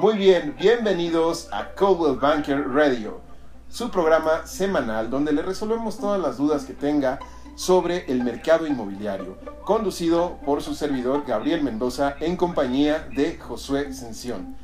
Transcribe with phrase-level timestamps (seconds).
[0.00, 3.20] Muy bien, bienvenidos a Coldwell Banker Radio,
[3.68, 7.18] su programa semanal donde le resolvemos todas las dudas que tenga
[7.54, 14.56] sobre el mercado inmobiliario, conducido por su servidor Gabriel Mendoza en compañía de Josué Sención.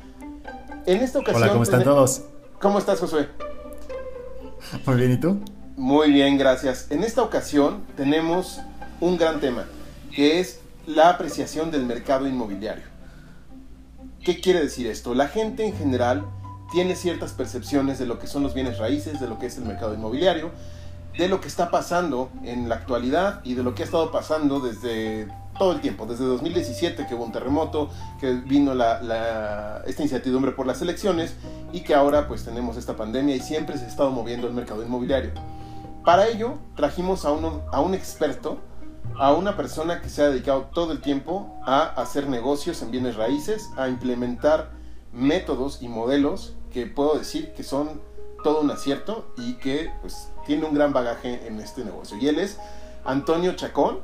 [0.87, 1.43] En esta ocasión...
[1.43, 2.23] Hola, ¿cómo están todos?
[2.59, 3.29] ¿Cómo estás, Josué?
[4.87, 5.39] Muy bien, ¿y tú?
[5.75, 6.89] Muy bien, gracias.
[6.89, 8.59] En esta ocasión tenemos
[8.99, 9.65] un gran tema,
[10.11, 12.96] que es la apreciación del mercado inmobiliario.
[14.27, 15.13] ¿Qué quiere decir esto?
[15.15, 16.25] La gente en general
[16.73, 19.63] tiene ciertas percepciones de lo que son los bienes raíces, de lo que es el
[19.63, 20.51] mercado inmobiliario,
[21.17, 24.59] de lo que está pasando en la actualidad y de lo que ha estado pasando
[24.59, 30.51] desde todo el tiempo, desde 2017 que hubo un terremoto, que vino la, esta incertidumbre
[30.51, 31.33] por las elecciones
[31.71, 34.83] y que ahora pues tenemos esta pandemia y siempre se ha estado moviendo el mercado
[34.83, 35.31] inmobiliario.
[36.03, 38.59] Para ello trajimos a, uno, a un experto,
[39.15, 43.15] a una persona que se ha dedicado todo el tiempo a hacer negocios en bienes
[43.15, 44.71] raíces, a implementar
[45.11, 48.01] métodos y modelos que puedo decir que son
[48.43, 52.17] todo un acierto y que pues tiene un gran bagaje en este negocio.
[52.17, 52.59] Y él es
[53.05, 53.99] Antonio Chacón,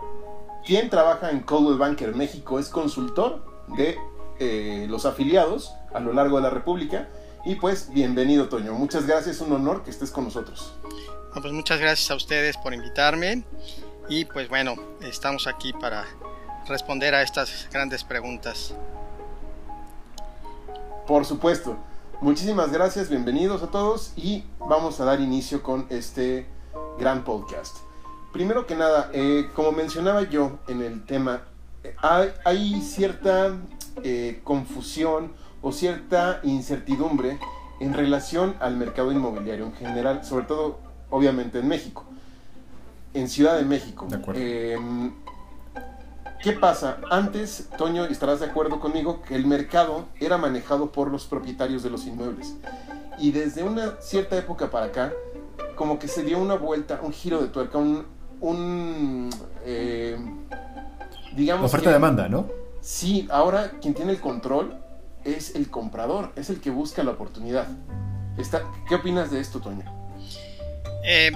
[0.65, 3.45] quien trabaja en Coldwell Banker México, es consultor
[3.77, 3.97] de
[4.39, 7.09] eh, los afiliados a lo largo de la República.
[7.45, 10.73] Y pues bienvenido Toño, muchas gracias, un honor que estés con nosotros.
[11.33, 13.43] pues muchas gracias a ustedes por invitarme
[14.09, 16.05] y pues bueno, estamos aquí para
[16.67, 18.75] responder a estas grandes preguntas.
[21.07, 21.77] Por supuesto.
[22.21, 26.45] Muchísimas gracias, bienvenidos a todos y vamos a dar inicio con este
[26.97, 27.75] gran podcast.
[28.31, 31.41] Primero que nada, eh, como mencionaba yo en el tema,
[31.97, 33.57] hay, cierta
[34.03, 37.37] eh, confusión o cierta incertidumbre
[37.81, 42.05] en relación al mercado inmobiliario en general, sobre todo obviamente en México,
[43.13, 44.05] en Ciudad de México.
[44.09, 44.41] De acuerdo.
[44.41, 45.13] Em,
[46.43, 46.97] ¿Qué pasa?
[47.09, 51.89] Antes, Toño, estarás de acuerdo conmigo, que el mercado era manejado por los propietarios de
[51.89, 52.55] los inmuebles.
[53.17, 55.13] Y desde una cierta época para acá,
[55.75, 58.05] como que se dio una vuelta, un giro de tuerca, un...
[58.41, 59.29] un
[59.65, 60.17] eh,
[61.33, 61.65] digamos...
[61.65, 62.47] Oferta-demanda, ¿no?
[62.81, 64.77] Sí, ahora quien tiene el control
[65.23, 67.67] es el comprador, es el que busca la oportunidad.
[68.37, 69.85] Está, ¿Qué opinas de esto, Toño?
[71.05, 71.31] Eh,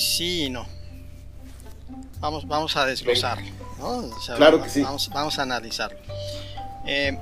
[0.00, 0.66] sí y no.
[2.20, 3.60] Vamos, vamos a desglosarlo
[4.36, 4.82] claro que sí.
[4.82, 5.98] Vamos, a analizarlo.
[6.86, 7.18] Eh,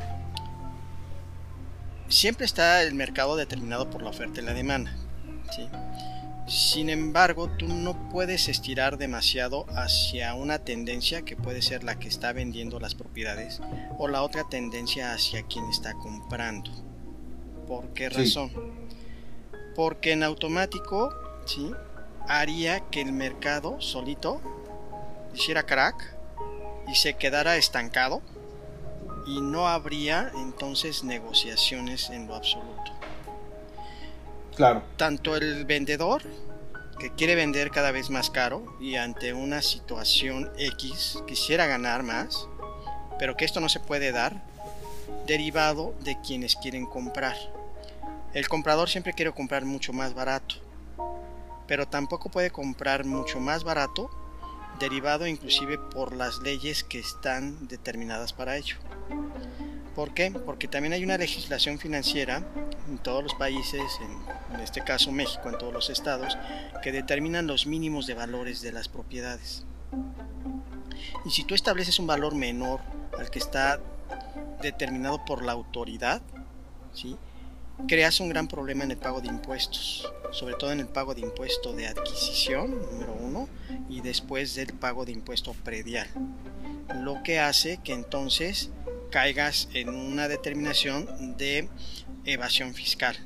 [2.09, 4.95] siempre está el mercado determinado por la oferta y la demanda.
[6.47, 12.09] Sin embargo, tú no puedes estirar demasiado hacia una tendencia que puede ser la que
[12.09, 13.61] está vendiendo las propiedades
[13.99, 16.71] o la otra tendencia hacia quien está comprando.
[17.67, 18.51] ¿Por qué razón?
[19.75, 21.13] Porque en automático
[21.45, 21.71] ¿sí?
[22.29, 24.41] Haría que el mercado solito
[25.35, 26.15] hiciera crack
[26.87, 28.23] y se quedara estancado
[29.27, 32.93] y no habría entonces negociaciones en lo absoluto.
[34.55, 34.83] Claro.
[34.97, 36.23] Tanto el vendedor
[36.99, 42.47] que quiere vender cada vez más caro y ante una situación X quisiera ganar más,
[43.19, 44.43] pero que esto no se puede dar,
[45.27, 47.37] derivado de quienes quieren comprar.
[48.35, 50.57] El comprador siempre quiere comprar mucho más barato,
[51.69, 54.11] pero tampoco puede comprar mucho más barato
[54.81, 58.77] derivado inclusive por las leyes que están determinadas para ello.
[59.95, 60.31] ¿Por qué?
[60.31, 62.43] Porque también hay una legislación financiera
[62.89, 63.83] en todos los países,
[64.55, 66.39] en, este caso México, en todos los estados,
[66.83, 69.65] que determinan los mínimos de valores de las propiedades.
[71.25, 72.81] Y si tú estableces un valor menor
[73.19, 73.81] al que está
[74.63, 76.23] determinado por la autoridad,
[76.93, 77.17] ¿sí?
[77.87, 81.21] Creas un gran problema en el pago de impuestos, sobre todo en el pago de
[81.21, 83.49] impuesto de adquisición, número uno,
[83.89, 86.09] y después del pago de impuesto predial.
[87.03, 88.71] Lo que hace que entonces
[89.11, 91.69] caigas en una determinación de
[92.25, 93.17] evasión fiscal.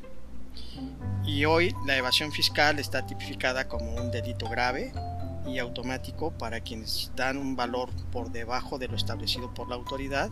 [1.24, 4.92] Y hoy la evasión fiscal está tipificada como un delito grave
[5.46, 10.30] y automático para quienes dan un valor por debajo de lo establecido por la autoridad,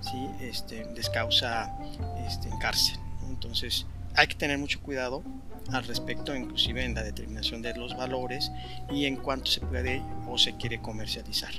[0.00, 0.28] ¿sí?
[0.40, 1.76] este, les causa
[2.26, 2.98] este, en cárcel.
[3.42, 5.24] Entonces hay que tener mucho cuidado
[5.72, 8.52] al respecto, inclusive en la determinación de los valores
[8.90, 11.52] y en cuánto se puede o se quiere comercializar.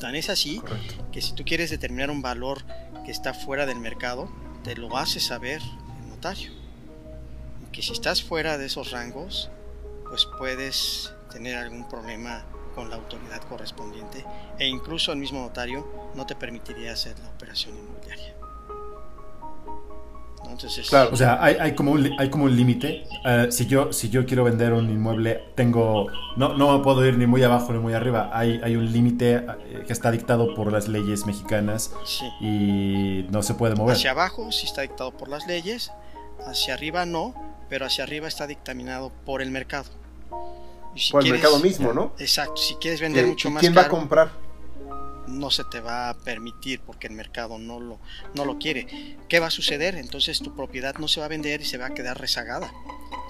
[0.00, 0.60] Tan es así
[1.12, 2.64] que si tú quieres determinar un valor
[3.04, 4.28] que está fuera del mercado,
[4.64, 5.60] te lo hace saber
[6.02, 6.50] el notario.
[7.62, 9.50] Y que si estás fuera de esos rangos,
[10.08, 12.44] pues puedes tener algún problema
[12.74, 14.24] con la autoridad correspondiente
[14.58, 18.37] e incluso el mismo notario no te permitiría hacer la operación inmobiliaria.
[20.50, 21.10] Entonces, Claro.
[21.12, 23.04] O sea, hay, hay como un, hay como un límite.
[23.24, 27.26] Eh, si, yo, si yo quiero vender un inmueble, tengo no, no puedo ir ni
[27.26, 28.30] muy abajo ni muy arriba.
[28.32, 32.26] Hay, hay un límite eh, que está dictado por las leyes mexicanas sí.
[32.40, 33.96] y no se puede mover.
[33.96, 35.90] Hacia abajo sí está dictado por las leyes,
[36.46, 37.34] hacia arriba no,
[37.68, 39.90] pero hacia arriba está dictaminado por el mercado.
[40.94, 42.12] Y si Por el mercado mismo, ¿no?
[42.18, 44.30] Exacto, si quieres vender mucho que más ¿Quién va a comprar?
[45.28, 47.98] No se te va a permitir porque el mercado no lo,
[48.34, 49.16] no lo quiere.
[49.28, 49.94] ¿Qué va a suceder?
[49.96, 52.72] Entonces tu propiedad no se va a vender y se va a quedar rezagada.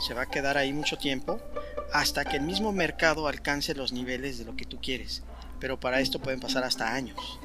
[0.07, 1.41] Se va a quedar ahí mucho tiempo
[1.93, 5.23] hasta que el mismo mercado alcance los niveles de lo que tú quieres.
[5.61, 7.41] Pero para esto pueden pasar hasta años.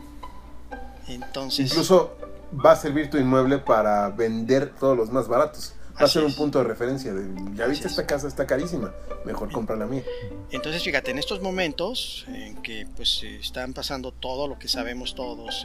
[1.08, 2.16] Entonces, Incluso
[2.54, 5.73] va a servir tu inmueble para vender todos los más baratos.
[6.02, 7.14] Va a ser un punto de referencia.
[7.14, 7.24] De,
[7.56, 7.92] ya viste, es.
[7.94, 8.92] esta casa está carísima.
[9.26, 10.04] Mejor compra la mía.
[10.52, 15.64] Entonces, fíjate, en estos momentos en que pues están pasando todo lo que sabemos todos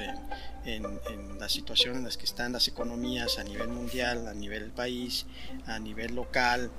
[0.64, 4.34] en, en- en la situación en las que están las economías a nivel mundial, a
[4.34, 5.24] nivel país,
[5.66, 6.70] a nivel local,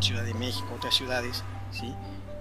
[0.00, 1.94] Ciudad de México, otras ciudades, ¿sí?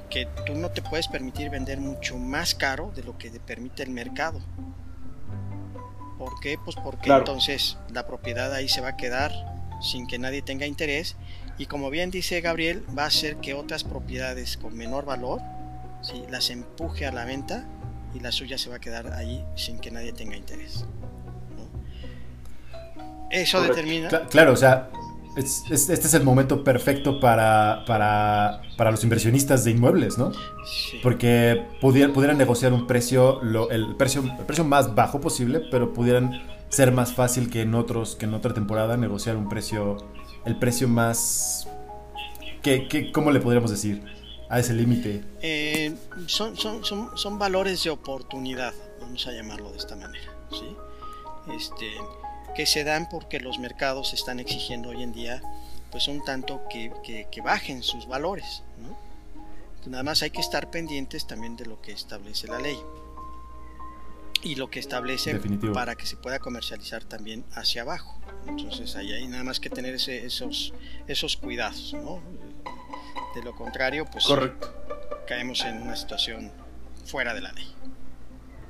[0.09, 3.83] que tú no te puedes permitir vender mucho más caro de lo que te permite
[3.83, 4.41] el mercado.
[6.17, 6.57] ¿Por qué?
[6.63, 7.19] Pues porque Claro.
[7.21, 9.31] entonces la propiedad ahí se va a quedar
[9.81, 11.15] sin que nadie tenga interés
[11.57, 15.41] y como bien dice Gabriel, va a hacer que otras propiedades con menor valor
[16.01, 16.23] ¿sí?
[16.29, 17.67] las empuje a la venta
[18.15, 20.85] y la suya se va a quedar ahí sin que nadie tenga interés.
[21.57, 21.67] ¿no?
[23.31, 23.75] Eso Correcto.
[23.75, 24.09] determina...
[24.09, 24.89] Cla- claro, o sea,
[25.37, 30.31] es- es- este es el momento perfecto para, para, para los inversionistas de inmuebles, ¿no?
[30.33, 30.99] Sí.
[31.03, 35.93] Porque pudieran, pudieran negociar un precio, lo- el, precio, el precio más bajo posible, pero
[35.93, 39.97] pudieran ser más fácil que en otros, que en otra temporada negociar un precio,
[40.45, 41.67] el precio más,
[42.61, 44.03] que, que- ¿cómo le podríamos decir?
[44.49, 45.23] A ese límite.
[45.41, 45.95] Eh,
[46.27, 50.75] son, son, son, son valores de oportunidad, vamos a llamarlo de esta manera, ¿sí?
[51.55, 51.87] Este,
[52.55, 55.41] que se dan porque los mercados están exigiendo hoy en día,
[55.91, 58.97] pues un tanto que, que- que bajen sus valores, ¿no?
[59.89, 62.77] Nada más hay que estar pendientes también de lo que establece la ley
[64.43, 65.73] y lo que establece Definitivo.
[65.73, 68.19] para que se pueda comercializar también hacia abajo.
[68.47, 70.73] Entonces ahí hay nada más que tener ese- esos,
[71.07, 72.21] esos cuidados, ¿no?
[73.35, 74.73] De lo contrario, pues Correcto.
[75.27, 76.51] caemos en una situación
[77.05, 77.67] fuera de la ley.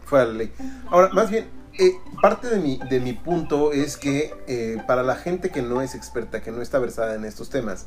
[0.05, 0.51] Fuera de la ley.
[0.89, 1.91] Ahora, más bien, eh,
[2.21, 5.93] parte de mi, de mi punto es que eh, para la gente que no es
[5.95, 7.85] experta, que no está versada en estos temas,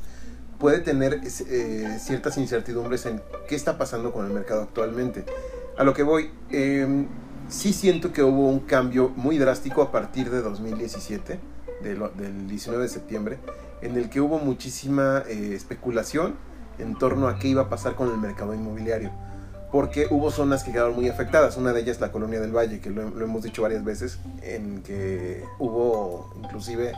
[0.57, 5.25] puede tener eh, ciertas incertidumbres en qué está pasando con el mercado actualmente.
[5.77, 7.05] A lo que voy, eh,
[7.53, 11.39] sí siento que hubo un cambio muy drástico a partir de 2017,
[11.83, 13.37] de lo- del 19 de septiembre,
[13.81, 16.35] en el que hubo muchísima eh, especulación
[16.79, 19.11] en torno a qué iba a pasar con el mercado inmobiliario
[19.71, 21.57] porque hubo zonas que quedaron muy afectadas.
[21.57, 24.83] Una de ellas la colonia del Valle, que lo, lo hemos dicho varias veces, en
[24.83, 26.93] que hubo inclusive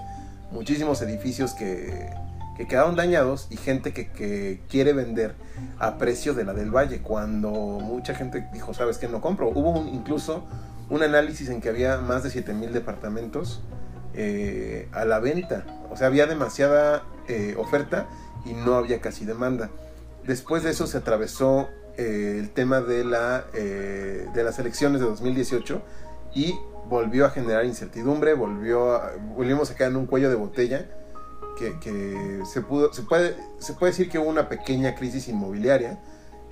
[0.52, 2.10] muchísimos edificios que,
[2.58, 5.36] que quedaron dañados y gente que, quiere vender
[5.80, 9.50] a precio de la del Valle, cuando mucha gente dijo, sabes que no compro.
[9.50, 10.46] Hubo un- incluso
[10.90, 13.62] un análisis en que había más de 7000 departamentos
[14.14, 15.66] eh, a la venta.
[15.92, 18.08] O sea, había demasiada eh, oferta
[18.46, 19.70] y no había casi demanda.
[20.26, 21.68] Después de eso se atravesó
[21.98, 25.82] eh, el tema de, la, eh, de las elecciones de 2018
[26.34, 26.56] y
[26.88, 29.02] volvió a generar incertidumbre, volvió
[29.36, 30.86] volvimos a quedar en un cuello de botella
[31.56, 36.00] que, se, pudo, se, puede, se puede decir que hubo una pequeña crisis inmobiliaria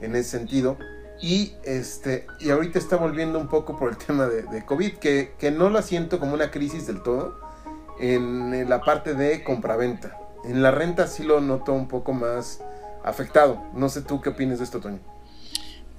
[0.01, 0.77] en ese sentido.
[1.21, 5.33] Y, este, y ahorita está volviendo un poco por el tema de, de COVID, que,
[5.38, 7.39] que no la siento como una crisis del todo
[8.00, 10.19] en la parte de compraventa.
[10.43, 12.62] En la renta sí lo noto un poco más
[13.03, 13.63] afectado.
[13.74, 15.00] No sé tú qué opinas de esto, Toño.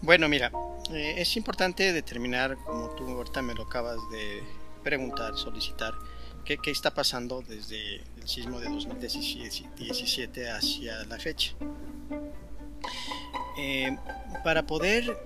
[0.03, 0.53] Bueno, mira,
[0.91, 4.43] eh, es importante determinar, como tú ahorita me lo acabas de
[4.83, 5.95] preguntar, solicitar,
[6.45, 11.55] qué, está pasando desde el sismo de 2017 hacia la fecha.
[13.59, 13.97] Eh,
[14.43, 15.17] para poder,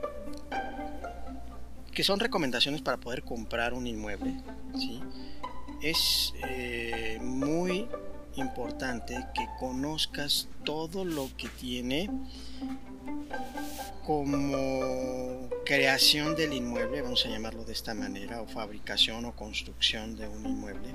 [1.92, 4.34] que son recomendaciones para poder comprar un inmueble,
[4.74, 5.00] ¿sí?
[5.82, 7.88] es eh, muy
[8.36, 12.10] importante que conozcas todo lo que tiene
[14.04, 20.26] como creación del inmueble, vamos a llamarlo de esta manera, o fabricación o construcción de
[20.26, 20.94] un inmueble,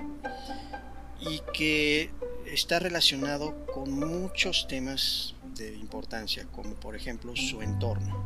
[1.20, 2.10] y que
[2.44, 8.20] está relacionado con muchos temas de importancia, como por ejemplo su entorno,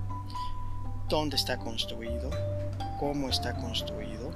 [1.10, 2.30] dónde está construido,
[2.98, 4.30] cómo está construido,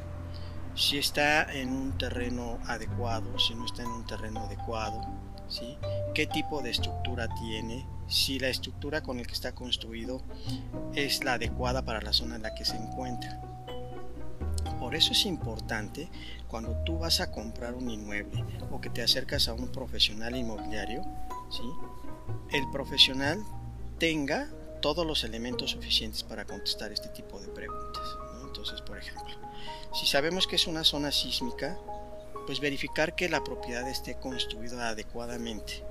[0.75, 5.01] si está en un terreno adecuado, si no está en un terreno adecuado,
[5.53, 5.77] ¿sí?
[6.15, 10.23] qué tipo de estructura tiene, si la estructura con la que está construido
[10.95, 13.41] es la adecuada para la zona en la que se encuentra.
[14.81, 16.09] Por eso es importante
[16.49, 21.03] cuando tú vas a comprar un inmueble o que te acercas a un profesional inmobiliario,
[21.51, 21.63] ¿sí?
[22.51, 23.43] el profesional
[23.99, 24.49] tenga
[24.81, 28.03] todos los elementos suficientes para contestar este tipo de preguntas.
[28.45, 29.35] Entonces, por ejemplo,
[29.95, 31.79] si sabemos que es una zona sísmica,
[32.47, 35.85] pues verificar que la propiedad esté construida adecuadamente.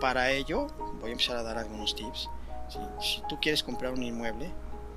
[0.00, 0.66] Para ello,
[1.00, 2.28] voy a empezar a dar algunos tips.
[3.00, 4.50] Si tú quieres comprar un inmueble,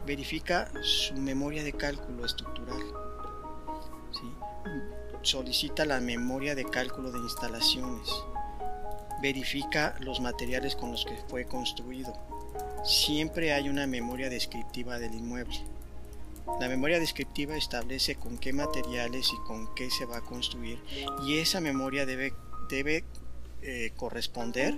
[0.06, 2.82] verifica su memoria de cálculo estructural.
[5.22, 8.08] Solicita la memoria de cálculo de instalaciones.
[9.22, 12.14] Verifica los materiales con los que fue construido.
[12.84, 15.75] Siempre hay una memoria descriptiva del inmueble.
[16.60, 20.82] La memoria descriptiva establece con qué materiales y con qué se va a construir
[21.26, 22.34] y esa memoria debe,
[22.70, 23.04] debe
[23.62, 24.76] eh, corresponder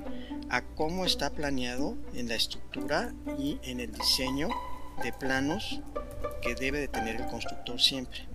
[0.49, 4.49] a cómo está planeado en la estructura y en el diseño
[5.03, 5.81] de planos
[6.41, 8.27] que debe de tener el constructor siempre.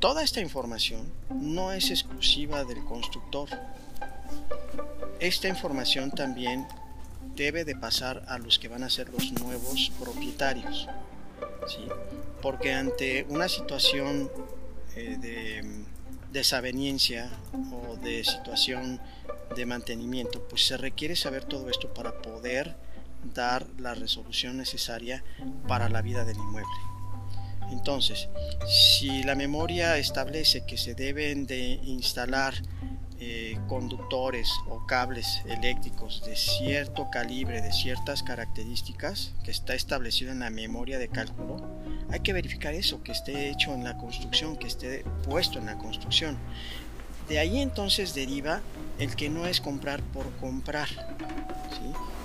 [0.00, 3.48] Toda esta información no es exclusiva del constructor.
[5.20, 6.66] Esta información también
[7.36, 10.88] debe de pasar a los que van a ser los nuevos propietarios.
[12.42, 14.30] Porque ante una situación
[14.96, 15.84] eh, de
[16.32, 17.30] desaveniencia
[17.72, 19.00] o de situación
[19.54, 22.76] de mantenimiento, pues se requiere saber todo esto para poder
[23.32, 25.24] dar la resolución necesaria
[25.68, 26.94] para la vida del inmueble.
[27.70, 28.28] Entonces,
[28.66, 32.54] si la memoria establece que se deben de instalar
[33.26, 40.40] eh, conductores o cables eléctricos de cierto calibre, de ciertas características, que está establecido en
[40.40, 41.56] la memoria de cálculo,
[42.10, 45.78] hay que verificar eso, que esté hecho en la construcción, que esté puesto en la
[45.78, 46.36] construcción.
[47.26, 48.60] De ahí entonces deriva
[48.98, 50.88] el que no es comprar por comprar.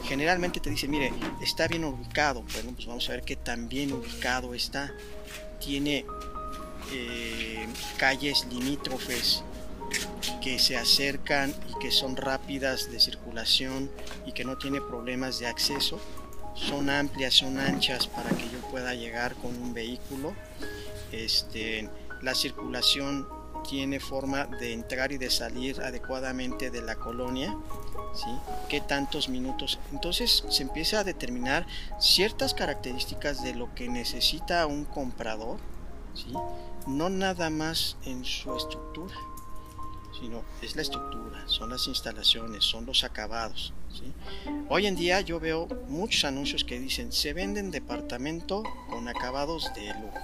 [0.04, 2.44] Generalmente te dice, mire, está bien ubicado.
[2.54, 4.92] Bueno, pues vamos a ver qué tan bien ubicado está.
[5.62, 6.06] Tiene
[6.92, 7.66] eh,
[7.98, 9.46] calles limítrofes
[10.42, 13.90] que se acercan y que son rápidas de circulación
[14.26, 16.00] y que no tiene problemas de acceso.
[16.56, 20.34] Son amplias, son anchas para que yo pueda llegar con un vehículo.
[21.12, 21.90] Este,
[22.22, 23.28] la circulación
[23.68, 27.56] tiene forma de entrar y de salir adecuadamente de la colonia,
[28.14, 28.32] ¿sí?
[28.68, 29.80] ¿Qué tantos minutos?
[29.92, 31.66] Entonces se empieza a determinar
[32.00, 35.60] ciertas características de lo que necesita un comprador,
[36.14, 36.34] ¿sí?
[36.88, 39.16] No nada más en su estructura,
[40.20, 43.74] sino es la estructura, son las instalaciones, son los acabados.
[43.94, 44.14] ¿sí?
[44.70, 49.88] Hoy en día yo veo muchos anuncios que dicen se venden departamento con acabados de
[49.88, 50.20] lujo.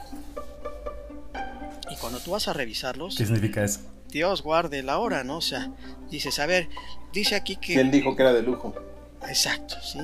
[1.91, 3.15] Y cuando tú vas a revisarlos...
[3.15, 3.81] ¿Qué significa eso?
[4.09, 5.37] Dios guarde la hora, ¿no?
[5.37, 5.71] O sea,
[6.09, 6.69] dices, a ver,
[7.13, 7.73] dice aquí que...
[7.73, 8.73] ¿Quién dijo que era de lujo?
[9.27, 9.99] Exacto, sí.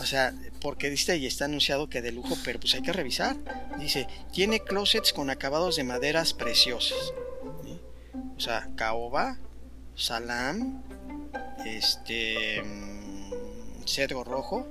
[0.00, 3.36] O sea, porque dice y está anunciado que de lujo, pero pues hay que revisar.
[3.78, 7.12] Dice, tiene closets con acabados de maderas preciosas.
[8.38, 9.36] O sea, caoba,
[9.96, 10.80] salam,
[11.66, 14.64] este, mm, cedro rojo.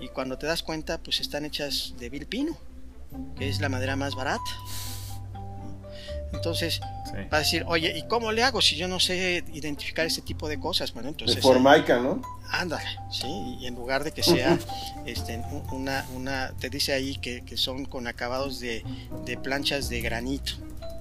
[0.00, 2.56] Y cuando te das cuenta, pues están hechas de vil pino,
[3.36, 4.42] que es la madera más barata.
[6.32, 6.80] Entonces,
[7.32, 10.48] va a decir, oye, ¿y cómo le hago si yo no sé identificar este tipo
[10.48, 10.92] de cosas?
[10.92, 11.36] Bueno, entonces...
[11.36, 12.22] De formaica, ¿no?
[12.50, 14.58] Ándale, sí, y en lugar de que sea
[15.06, 15.42] este,
[15.72, 18.84] una, una, te dice ahí que, son con acabados de,
[19.42, 20.54] planchas de granito.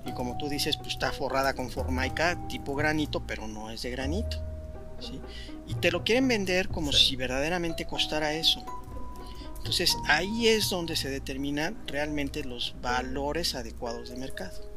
[0.05, 3.91] Y como tú dices, pues está forrada con formaica tipo granito, pero no es de
[3.91, 4.37] granito.
[4.99, 5.21] ¿sí?
[5.67, 8.63] Y te lo quieren vender como si verdaderamente costara eso.
[9.57, 14.73] Entonces ahí es donde se determinan realmente los valores adecuados de mercado.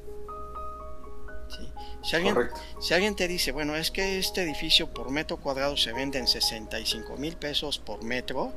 [2.03, 2.37] Si, alguien,
[2.81, 6.29] si alguien te dice, bueno, es que este edificio por metro cuadrado se vende en
[6.29, 8.53] 65 mil pesos por metro,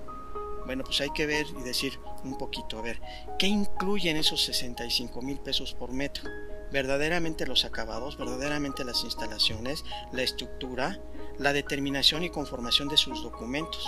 [0.68, 3.02] bueno, pues hay que ver y decir un poquito, a ver,
[3.40, 6.30] ¿qué incluyen esos 65 mil pesos por metro?
[6.72, 11.00] Verdaderamente los acabados, verdaderamente las instalaciones, la estructura,
[11.38, 13.88] la determinación y conformación de sus documentos.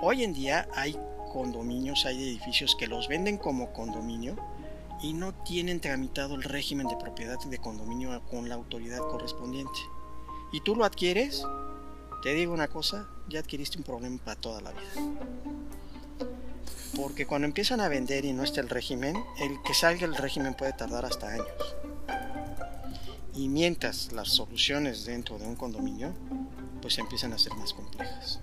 [0.00, 0.98] Hoy en día hay
[1.32, 4.36] condominios, hay edificios que los venden como condominio,
[5.02, 9.78] y no tienen tramitado el régimen de propiedad de condominio con la autoridad correspondiente.
[10.52, 11.44] Y tú lo adquieres,
[12.22, 15.65] te digo una cosa, ya adquiriste un problema para toda la vida.
[16.96, 20.54] Porque cuando empiezan a vender y no está el régimen, el que salga el régimen
[20.54, 21.76] puede tardar hasta años.
[23.34, 26.14] Y mientras las soluciones dentro de un condominio,
[26.80, 28.40] pues empiezan a ser más complejas.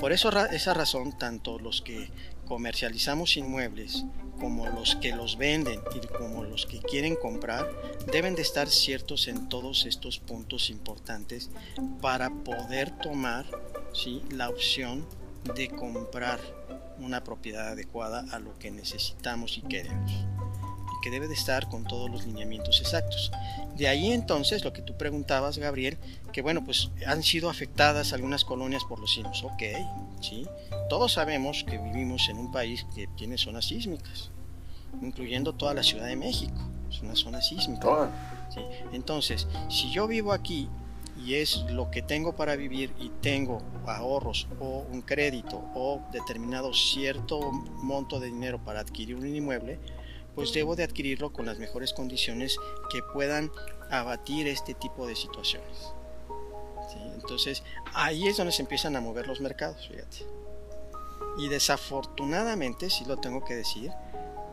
[0.00, 2.10] Por eso, esa razón, tanto los que
[2.46, 4.04] comercializamos inmuebles
[4.40, 7.70] como los que los venden y como los que quieren comprar
[8.10, 11.50] deben de estar ciertos en todos estos puntos importantes
[12.00, 13.46] para poder tomar
[14.30, 15.06] la opción
[15.54, 16.40] de comprar
[17.04, 20.12] una propiedad adecuada a lo que necesitamos y queremos.
[21.02, 23.32] que debe de estar con todos los lineamientos exactos.
[23.76, 25.98] De ahí entonces lo que tú preguntabas, Gabriel,
[26.32, 29.42] que bueno, pues han sido afectadas algunas colonias por los sismos.
[29.42, 29.62] Ok,
[30.20, 30.46] sí.
[30.88, 34.30] Todos sabemos que vivimos en un país que tiene zonas sísmicas,
[35.02, 36.54] incluyendo toda la Ciudad de México.
[36.88, 38.10] Es una zona sísmica.
[38.92, 40.68] Entonces, si yo vivo aquí
[41.24, 46.72] y es lo que tengo para vivir y tengo ahorros o un crédito o determinado
[46.74, 49.78] cierto monto de dinero para adquirir un inmueble,
[50.34, 52.56] pues debo de adquirirlo con las mejores condiciones
[52.90, 53.50] que puedan
[53.90, 55.92] abatir este tipo de situaciones.
[57.14, 57.62] Entonces
[57.94, 60.26] ahí es donde se empiezan a mover los mercados, fíjate.
[61.38, 63.90] Y desafortunadamente, si lo tengo que decir,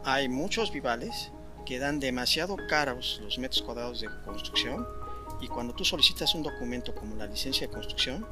[0.03, 1.31] hay muchos vivales
[1.65, 4.87] que dan demasiado caros los metros cuadrados de construcción
[5.41, 8.25] y cuando tú solicitas un documento como la licencia de construcción,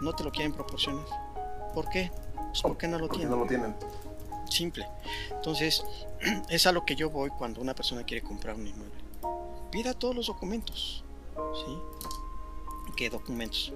[0.00, 1.04] no te lo quieren proporcionar.
[1.74, 2.10] ¿Por qué?
[2.34, 3.30] Pues porque no lo tienen.
[3.30, 3.74] No lo tienen.
[4.50, 4.86] Simple.
[5.30, 5.84] Entonces,
[6.48, 9.02] es a lo que yo voy cuando una persona quiere comprar un inmueble.
[9.70, 11.04] Pida todos los documentos.
[11.34, 11.78] ¿Sí?
[12.96, 13.72] ¿Qué documentos?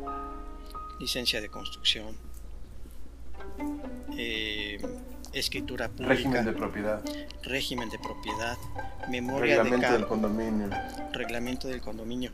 [1.00, 2.16] Licencia de construcción.
[4.16, 4.78] Eh,
[5.33, 7.02] escritura pública, régimen de propiedad,
[7.42, 8.56] régimen de propiedad,
[9.09, 10.71] memoria reglamento de del condominio,
[11.12, 12.30] reglamento del condominio.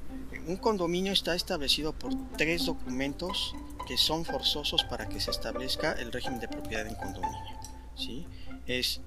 [0.47, 3.55] Un condominio está establecido por tres documentos
[3.87, 7.59] que son forzosos para que se establezca el régimen de propiedad en condominio.
[7.97, 8.27] ¿sí?
[8.67, 9.01] Es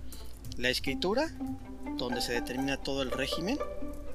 [0.57, 1.29] la escritura,
[1.97, 3.57] donde se determina todo el régimen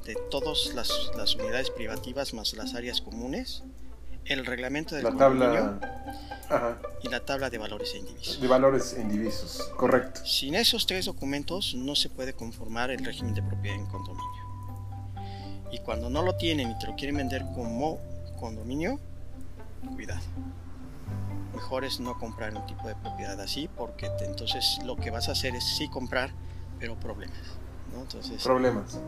[0.04, 3.62] de todas las, las unidades privativas más las áreas comunes,
[4.30, 5.78] el reglamento del la condominio
[6.48, 8.40] tabla, y la tabla de valores e indivisos.
[8.40, 10.24] De valores e indivisos, correcto.
[10.24, 14.40] Sin esos tres documentos no se puede conformar el régimen de propiedad en condominio.
[15.72, 18.00] Y cuando no lo tienen y te lo quieren vender como
[18.38, 18.98] condominio,
[19.94, 20.20] cuidado.
[21.54, 25.32] Mejor es no comprar un tipo de propiedad así porque entonces lo que vas a
[25.32, 26.30] hacer es sí comprar,
[26.78, 27.38] pero problemas.
[27.92, 28.02] ¿no?
[28.02, 28.98] Entonces, problemas.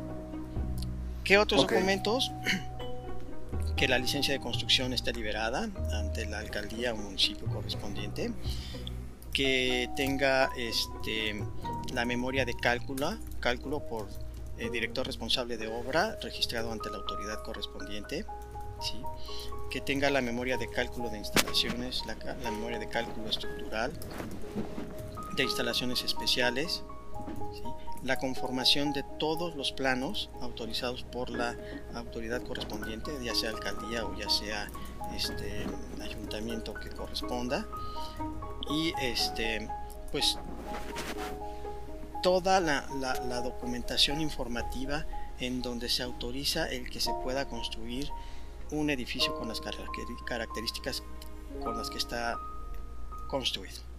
[1.25, 2.33] ¿Qué otros documentos?
[3.77, 8.33] Que la licencia de construcción esté liberada ante la alcaldía o municipio correspondiente,
[9.33, 11.43] que tenga este,
[11.93, 14.09] la memoria de cálculo, cálculo por
[14.59, 18.25] el director responsable de obra registrado ante la autoridad correspondiente,
[18.81, 19.01] ¿sí?
[19.71, 23.93] que tenga la memoria de cálculo de instalaciones, la, la memoria de cálculo estructural,
[25.35, 26.83] de instalaciones especiales,
[28.03, 31.57] la conformación de todos los planos autorizados por la
[31.95, 34.71] autoridad correspondiente, ya sea alcaldía o ya sea
[35.15, 35.67] este
[36.03, 37.67] ayuntamiento que corresponda
[38.71, 39.69] y este
[40.11, 40.39] pues
[42.23, 42.87] toda la,
[43.43, 45.07] documentación informativa
[45.41, 48.09] en donde se autoriza el que se pueda construir
[48.71, 51.03] un edificio con las características
[51.63, 52.39] con las que está
[53.29, 53.92] construido.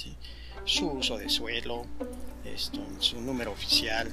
[0.00, 0.16] ¿Sí?
[0.64, 1.84] su uso de suelo,
[2.44, 4.08] esto, su número oficial,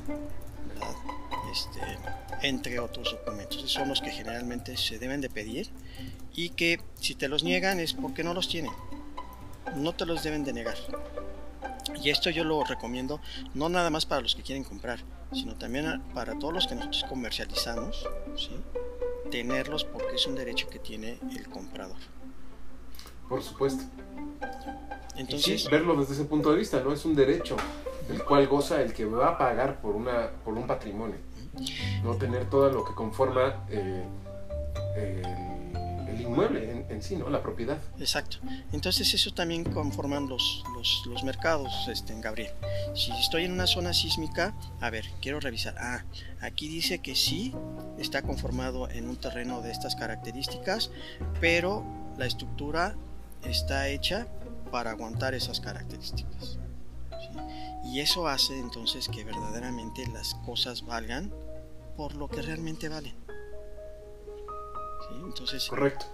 [1.52, 1.80] Este,
[2.41, 3.71] entre otros documentos.
[3.71, 5.69] son los que generalmente se deben de pedir
[6.34, 8.71] y que si te los niegan es porque no los tienen.
[9.76, 10.78] No te los deben de negar.
[12.04, 13.19] Y esto yo lo recomiendo
[13.54, 15.00] no nada más para los que quieren comprar,
[15.34, 18.52] sino también para todos los que nosotros comercializamos, ¿sí?
[19.32, 21.97] tenerlos porque es un derecho que tiene el comprador.
[23.28, 23.84] Por supuesto.
[25.17, 26.93] Entonces, verlo desde ese punto de vista, ¿no?
[26.93, 27.56] Es un derecho
[28.10, 31.17] el cual goza el que va a pagar por, una, por un patrimonio.
[32.03, 34.03] No tener todo lo que conforma eh,
[34.95, 37.30] el, inmueble en, sí, ¿no?
[37.30, 37.77] La propiedad.
[37.99, 38.38] Exacto.
[38.71, 40.63] Entonces eso también conforman los,
[41.08, 42.51] los, mercados, este, en Gabriel.
[42.95, 45.75] Si estoy en una zona sísmica, a ver, quiero revisar.
[45.80, 46.03] Ah,
[46.41, 47.53] aquí dice que sí
[47.97, 50.91] está conformado en un terreno de estas características,
[51.39, 51.84] pero
[52.17, 52.95] la estructura
[53.43, 54.27] está hecha
[54.69, 56.58] para aguantar esas características.
[57.86, 61.34] Y eso hace entonces que verdaderamente las cosas valgan
[61.95, 63.15] por lo que realmente valen.
[65.23, 66.06] Entonces, Correcto.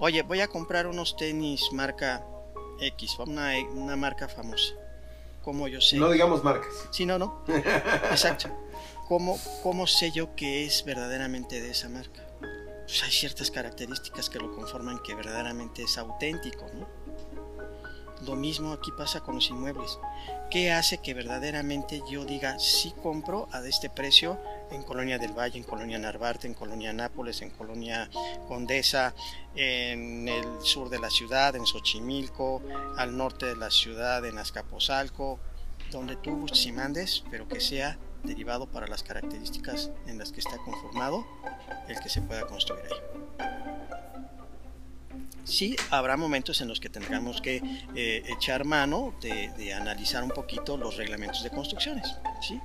[0.00, 2.24] Oye, voy a comprar unos tenis marca
[2.80, 4.74] X, una, una marca famosa.
[5.42, 5.96] como yo sé?
[5.96, 6.72] No digamos marcas.
[6.90, 7.42] Sí, no, no.
[8.10, 8.48] Exacto.
[9.08, 12.22] ¿Cómo, ¿Cómo sé yo que es verdaderamente de esa marca?
[12.86, 16.86] Pues hay ciertas características que lo conforman que verdaderamente es auténtico, ¿no?
[18.26, 19.98] Lo mismo aquí pasa con los inmuebles.
[20.50, 24.38] ¿Qué hace que verdaderamente yo diga sí compro a este precio
[24.70, 28.10] en Colonia del Valle, en Colonia Narvarte, en Colonia Nápoles, en Colonia
[28.48, 29.14] Condesa,
[29.54, 32.62] en el sur de la ciudad, en Xochimilco,
[32.96, 35.38] al norte de la ciudad, en Azcapotzalco,
[35.90, 40.56] donde tú si mandes, pero que sea derivado para las características en las que está
[40.58, 41.24] conformado
[41.88, 43.77] el que se pueda construir ahí
[45.44, 47.62] sí habrá momentos en los que tendremos que
[47.94, 52.06] eh, echar mano de, analizar un poquito los reglamentos de construcciones,
[52.40, 52.60] ¿sí?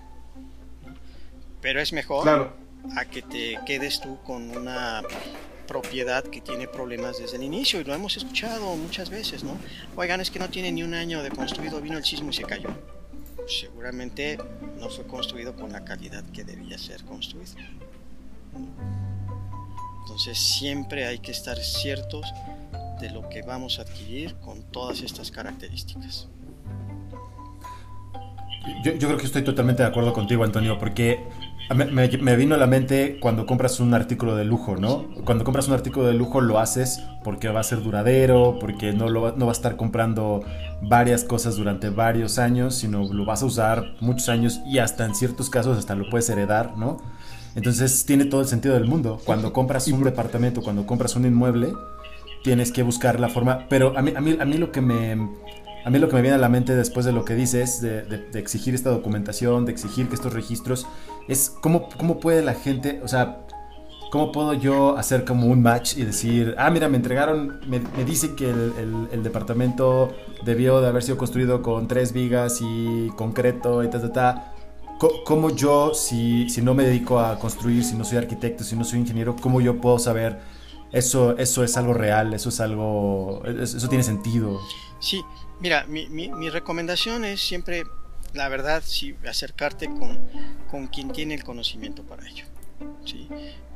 [1.61, 2.53] Pero es mejor Claro.
[2.97, 5.01] a que te quedes tú con una
[5.67, 9.57] propiedad que tiene problemas desde el inicio y lo hemos escuchado muchas veces, ¿no?
[9.95, 12.43] Oigan, es que no tiene ni un año de construido, vino el sismo y se
[12.43, 12.69] cayó.
[13.47, 14.37] Seguramente
[14.77, 17.53] no fue construido con la calidad que debía ser construido.
[20.01, 22.25] Entonces siempre hay que estar ciertos
[23.03, 26.29] de lo que vamos a adquirir con todas estas características.
[28.85, 31.19] Yo, yo creo que estoy totalmente de acuerdo contigo, Antonio, porque
[31.75, 35.09] me, me- me vino a la mente cuando compras un artículo de lujo, ¿no?
[35.25, 39.09] Cuando compras un artículo de lujo lo haces porque va a ser duradero, porque no,
[39.09, 40.39] lo, no va a estar comprando
[40.81, 45.13] varias cosas durante varios años, sino lo vas a usar muchos años y hasta en
[45.13, 47.01] ciertos casos hasta lo puedes heredar, ¿no?
[47.55, 49.19] Entonces tiene todo el sentido del mundo.
[49.25, 51.73] Cuando compras un departamento, cuando compras un inmueble,
[52.43, 53.65] tienes que buscar la forma.
[53.69, 55.17] Pero a mí, a mí, a mí lo que me.
[55.85, 58.25] A mí lo que me viene a la mente después de lo que dices, de,
[58.35, 60.87] exigir esta documentación, de exigir que estos registros,
[61.27, 63.45] es cómo, cómo puede la gente, o sea,
[64.09, 68.05] cómo puedo yo hacer como un match y decir, ah, mira, me entregaron, me, me
[68.05, 70.13] dice que el, departamento
[70.45, 74.53] debió de haber sido construido con tres vigas y concreto y ta, ta, ta.
[75.25, 78.85] ¿Cómo yo, si, si no me dedico a construir, si no soy arquitecto, si no
[78.85, 80.39] soy ingeniero, cómo yo puedo saber
[80.93, 84.61] eso, eso es algo real, eso es algo, eso, tiene sentido?
[84.99, 85.21] Sí,
[85.59, 87.83] mira, mi, mi, mi recomendación es siempre,
[88.33, 90.19] la verdad, sí, acercarte con,
[90.69, 92.45] con quien tiene el conocimiento para ello.
[93.05, 93.27] ¿sí?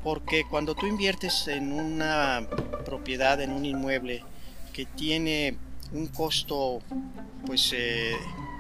[0.03, 2.47] Porque cuando tú inviertes en una
[2.85, 4.23] propiedad, en un inmueble
[4.71, 5.57] que tiene
[5.91, 6.79] un costo,
[7.45, 8.15] pues, eh,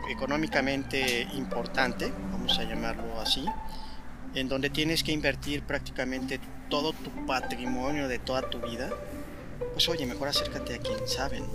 [0.09, 3.45] económicamente importante, vamos a llamarlo así,
[4.39, 8.89] en donde tienes que invertir prácticamente todo tu patrimonio de toda tu vida,
[9.73, 11.47] pues oye, mejor acércate a quien sabe, ¿no?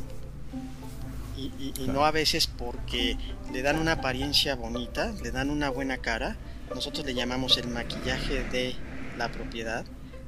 [1.37, 3.17] y, y- y no a veces porque
[3.53, 6.37] le dan una apariencia bonita, le dan una buena cara,
[6.75, 8.75] nosotros le llamamos el maquillaje de
[9.19, 9.85] la propiedad,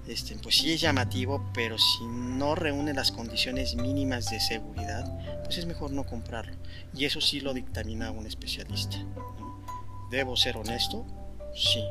[0.07, 5.05] este, pues sí es llamativo, pero si no reúne las condiciones mínimas de seguridad,
[5.45, 6.55] pues es mejor no comprarlo.
[6.95, 8.99] Y eso sí lo dictamina un especialista.
[8.99, 9.65] ¿no?
[10.11, 11.07] Debo ser honesto,
[11.55, 11.85] sí,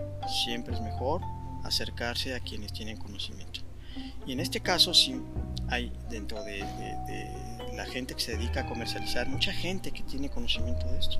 [0.43, 1.21] siempre es mejor
[1.63, 3.61] acercarse a quienes tienen conocimiento.
[4.25, 5.21] Y en este caso sí
[5.69, 6.63] hay dentro de,
[7.73, 11.17] la gente que se dedica a comercializar, mucha gente que tiene conocimiento de esto.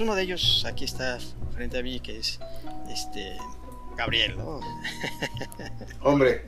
[0.00, 1.18] Uno de ellos aquí está
[1.52, 2.38] frente a mí, que es
[2.88, 3.36] este
[3.96, 4.60] Gabriel, ¿no?
[6.02, 6.44] Hombre,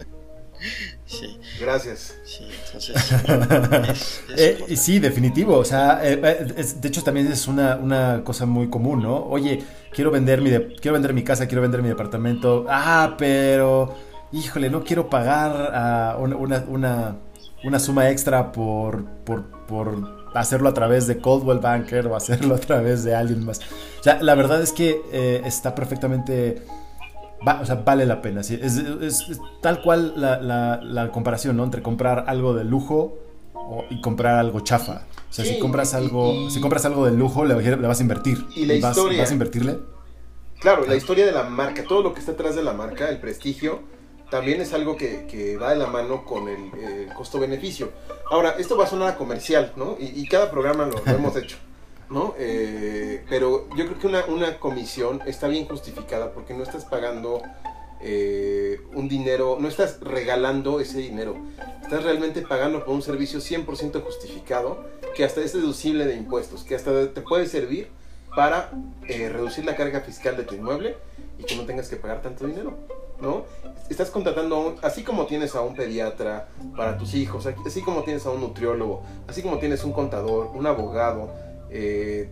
[1.06, 2.14] Sí, gracias.
[2.24, 2.96] sí, entonces...
[3.88, 5.56] es- es Eh, sí, definitivo.
[5.56, 9.16] O sea, eh, eh, es- de hecho también es una, una cosa muy común, ¿no?
[9.26, 12.66] Oye, quiero vender mi de- quiero vender mi casa, quiero vender mi departamento.
[12.68, 13.94] Ah, pero
[14.32, 17.16] híjole, no quiero pagar ah, una, una, una,
[17.64, 22.58] una suma extra por, por, por hacerlo a través de Coldwell Banker o hacerlo a
[22.58, 23.58] través de alguien más.
[24.00, 26.62] O sea, la verdad es que eh, está perfectamente
[27.46, 28.42] Va- o sea, vale la pena.
[28.42, 28.58] sí.
[28.60, 31.64] Es, es- es tal cual la, la- la comparación, ¿no?
[31.64, 33.18] Entre comprar algo de lujo
[33.54, 35.02] o- y comprar algo chafa.
[35.30, 37.98] O sea, Sí, si compras algo, y- si compras algo de lujo, le, le vas
[38.00, 38.44] a invertir.
[38.54, 39.20] Y la vas, historia.
[39.20, 39.78] vas a invertirle.
[40.60, 43.18] Claro, la historia de la marca, todo lo que está atrás de la marca, el
[43.18, 43.80] prestigio,
[44.30, 47.90] también es algo que, que va de la mano con el costo-beneficio.
[48.30, 49.96] Ahora, esto va a sonar a comercial, ¿no?
[49.98, 51.56] Y, y cada programa lo, lo hemos hecho,
[52.12, 52.34] ¿no?
[52.38, 57.42] Eh, pero yo creo que una, comisión está bien justificada porque no estás pagando
[58.02, 61.36] eh, un dinero, no estás regalando ese dinero,
[61.82, 66.74] estás realmente pagando por un servicio 100% justificado que hasta es deducible de impuestos, que
[66.74, 67.88] hasta te puede servir
[68.36, 68.70] para
[69.08, 70.96] eh, reducir la carga fiscal de tu inmueble
[71.38, 72.76] y que no tengas que pagar tanto dinero,
[73.20, 73.44] ¿no?
[73.88, 78.02] Estás contratando, a un- así como tienes a un pediatra para tus hijos, así como
[78.04, 81.30] tienes a un nutriólogo, así como tienes un contador, un abogado,
[81.72, 82.30] eh,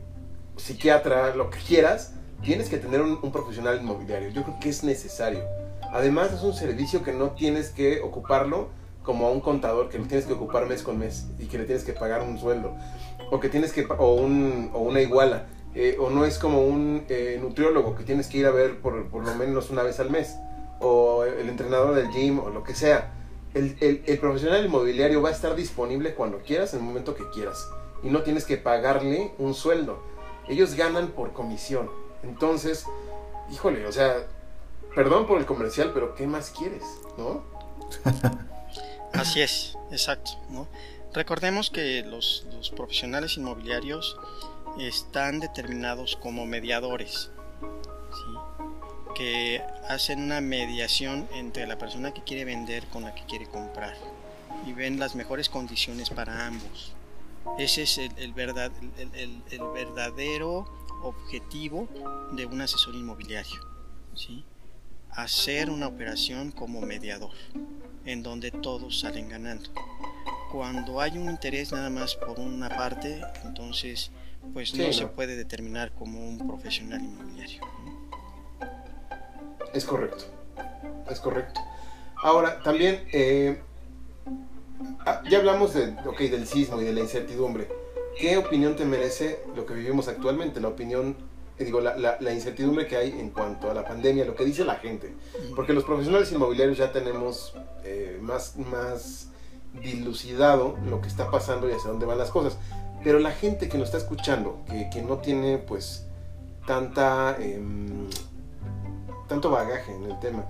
[0.57, 4.31] psiquiatra, lo que quieras, tienes que tener un, profesional inmobiliario.
[4.31, 5.41] Yo creo que es necesario.
[5.93, 8.69] Además es un servicio que no tienes que ocuparlo
[9.03, 11.65] como a un contador que lo tienes que ocupar mes con mes y que le
[11.65, 12.75] tienes que pagar un sueldo.
[13.31, 15.47] O que tienes que o, un, o una iguala.
[15.75, 19.09] Eh, o no es como un eh, nutriólogo que tienes que ir a ver por,
[19.09, 20.37] por lo menos una vez al mes.
[20.81, 23.13] O el entrenador del gym o lo que sea.
[23.55, 27.25] El, el- el profesional inmobiliario va a estar disponible cuando quieras en el momento que
[27.35, 27.67] quieras
[28.03, 30.03] y no tienes que pagarle un sueldo
[30.49, 31.91] ellos ganan por comisión
[32.23, 32.85] entonces
[33.51, 34.27] híjole o sea
[34.95, 36.85] perdón por el comercial pero qué más quieres
[37.17, 37.43] no
[39.13, 40.33] Así es, exacto.
[40.51, 40.69] ¿no?
[41.13, 44.17] Recordemos que los, profesionales inmobiliarios
[44.79, 47.31] están determinados como mediadores,
[49.17, 53.97] que hacen una mediación entre la persona que quiere vender con la que quiere comprar
[54.65, 56.93] y ven las mejores condiciones para ambos.
[57.59, 60.65] Ese es el, el verdad- el- el- el verdadero
[61.03, 61.89] objetivo
[62.33, 63.61] de un asesor inmobiliario.
[64.15, 64.45] ¿sí?
[65.13, 67.33] hacer una operación como mediador,
[68.05, 69.69] en donde todos salen ganando.
[70.53, 74.13] Cuando hay un interés nada más por una parte, entonces
[74.53, 77.61] pues no, se puede determinar como un profesional inmobiliario.
[79.75, 80.25] Es correcto,
[81.11, 81.61] es correcto.
[82.23, 83.63] Ahora, también, eh,
[85.07, 87.69] ah, ya hablamos de, okay, del sismo y de la incertidumbre.
[88.19, 90.61] ¿Qué opinión te merece lo que vivimos actualmente?
[90.61, 91.17] La opinión,
[91.59, 94.65] eh, digo, la, la, incertidumbre que hay en cuanto a la pandemia, lo que dice
[94.65, 95.15] la gente.
[95.55, 99.29] Porque los profesionales inmobiliarios ya tenemos eh, más, más
[99.83, 102.59] dilucidado lo que está pasando y hacia dónde van las cosas.
[103.03, 106.05] Pero la gente que nos está escuchando, que, que no tiene pues
[106.67, 108.09] tanta, em,
[109.29, 110.45] tanto bagaje en el tema,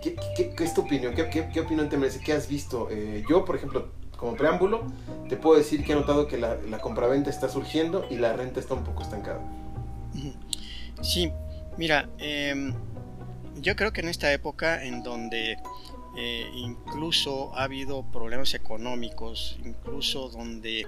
[0.00, 1.14] ¿qué, qué, qué es tu opinión?
[1.14, 2.20] ¿Qué, ¿Qué, opinión te merece?
[2.20, 2.88] ¿Qué has visto?
[2.90, 4.84] Eh, yo, por ejemplo, como preámbulo,
[5.28, 8.60] te puedo decir que he notado que la, la compraventa está surgiendo y la renta
[8.60, 9.40] está un poco estancada.
[11.02, 11.32] Sí,
[11.76, 12.72] mira, eh,
[13.60, 15.56] yo creo que en esta época en donde
[16.16, 20.86] eh, incluso ha habido problemas económicos, incluso donde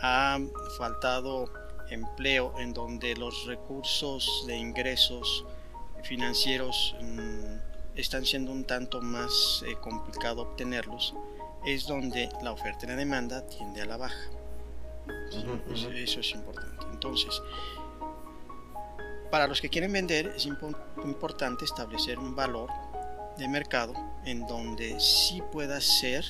[0.00, 0.38] ha
[0.78, 1.52] faltado
[1.90, 5.44] empleo en donde los recursos de ingresos
[6.02, 11.14] financieros mm, están siendo un tanto más eh, complicado obtenerlos,
[11.64, 14.30] es donde la oferta y la demanda tiende a la baja.
[15.72, 16.86] Eso, es importante.
[16.92, 17.42] Entonces,
[19.30, 22.70] para los que quieren vender es importante establecer un valor
[23.38, 26.24] de mercado en donde sí pueda ser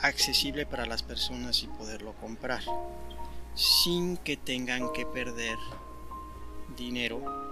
[0.00, 2.62] accesible para las personas y poderlo comprar
[3.54, 5.58] sin que tengan que perder
[6.76, 7.47] dinero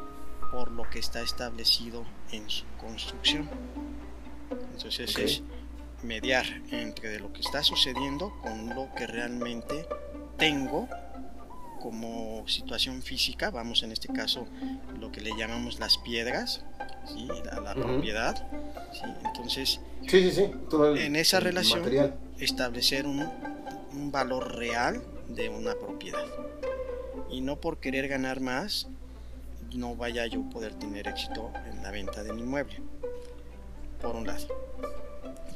[0.51, 3.49] por lo que está establecido en su construcción.
[4.73, 5.43] Entonces es
[6.03, 9.87] mediar entre lo que está sucediendo con lo que realmente
[10.37, 10.89] tengo
[11.81, 14.47] como situación física, vamos en este caso
[14.99, 16.65] lo que le llamamos las piedras,
[17.63, 18.49] la, propiedad.
[19.25, 21.85] Entonces, en esa relación
[22.39, 23.31] establecer un,
[24.11, 26.27] valor real de una propiedad.
[27.31, 28.89] Y no por querer ganar más,
[29.77, 32.81] no vaya yo a poder tener éxito en la venta de mi inmueble.
[34.01, 34.47] Por un lado.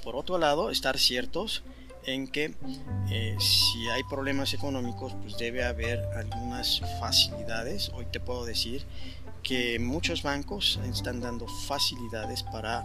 [0.03, 1.63] Por otro lado, estar ciertos
[2.05, 2.55] en que
[3.11, 7.91] eh, si hay problemas económicos, pues debe haber algunas facilidades.
[7.95, 8.87] Hoy te puedo decir
[9.43, 12.83] que muchos bancos están dando facilidades para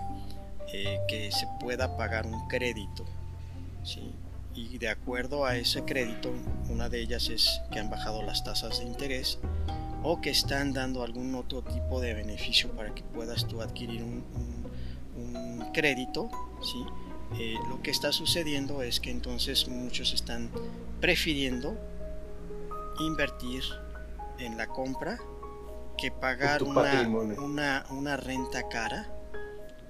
[0.74, 3.06] eh, que se pueda pagar un crédito
[4.56, 6.32] y de acuerdo a ese crédito,
[6.70, 9.38] una de ellas es que han bajado las tasas de interés
[10.08, 14.24] o que están dando algún otro tipo de beneficio para que puedas tú adquirir un,
[15.74, 16.30] crédito.
[16.62, 16.86] ¿sí?
[17.38, 20.50] Eh, lo que está sucediendo es que entonces muchos están
[21.02, 21.76] prefiriendo
[23.00, 23.64] invertir
[24.40, 25.20] en la compra
[25.98, 27.08] que pagar una,
[27.40, 29.10] una, una renta cara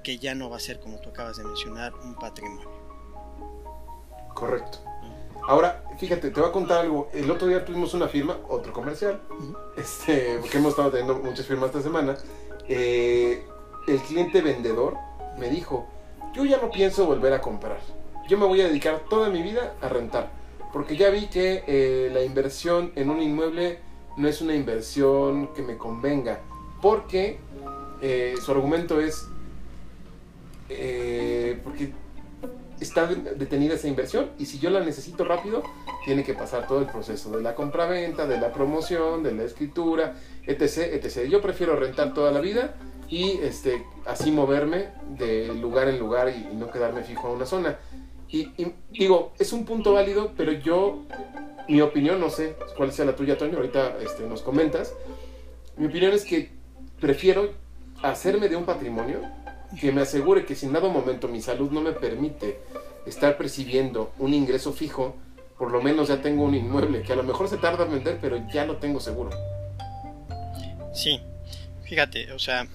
[0.03, 2.71] que ya no va a ser como tú acabas de mencionar un patrimonio.
[4.33, 4.79] Correcto.
[5.47, 7.09] Ahora, fíjate, te voy a contar algo.
[7.13, 9.21] El otro día tuvimos una firma, otro comercial,
[9.77, 12.17] este, porque hemos estado teniendo muchas firmas esta semana.
[12.67, 13.45] Eh,
[13.87, 14.95] el cliente vendedor
[15.37, 15.87] me dijo,
[16.33, 17.77] yo ya no pienso volver a comprar.
[18.27, 20.31] Yo me voy a dedicar toda mi vida a rentar.
[20.73, 23.79] Porque ya vi que eh, la inversión en un inmueble
[24.17, 26.41] no es una inversión que me convenga.
[26.81, 27.37] Porque
[28.01, 29.27] eh, su argumento es,
[31.63, 31.93] porque
[32.79, 35.63] está detenida esa inversión y si yo la necesito rápido,
[36.03, 40.15] tiene que pasar todo el proceso de la compraventa, de la promoción, de la escritura,
[40.45, 41.29] etc, etc.
[41.29, 42.75] Yo prefiero rentar toda la vida
[43.07, 47.77] y este, así moverme de lugar en lugar y, no quedarme fijo a una zona.
[48.29, 48.51] Y,
[48.91, 51.03] digo, es un punto válido, pero yo,
[51.69, 54.93] mi opinión, no sé cuál sea la tuya, Toño, ahorita este, nos comentas.
[55.77, 56.51] Mi opinión es que
[56.99, 57.51] prefiero
[58.01, 59.19] hacerme de un patrimonio
[59.79, 62.59] que me asegure que si en dado momento mi salud no me permite
[63.05, 65.15] estar percibiendo un ingreso fijo,
[65.57, 68.17] por lo menos ya tengo un inmueble que a lo mejor se tarda en vender,
[68.21, 69.31] pero ya lo tengo seguro.
[70.93, 71.19] Sí,
[71.83, 72.67] fíjate, o sea,